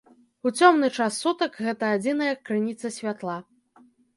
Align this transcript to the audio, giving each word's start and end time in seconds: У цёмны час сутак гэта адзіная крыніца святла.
У 0.49 0.51
цёмны 0.61 0.87
час 0.95 1.19
сутак 1.25 1.59
гэта 1.67 1.91
адзіная 1.99 2.33
крыніца 2.51 2.87
святла. 2.99 3.37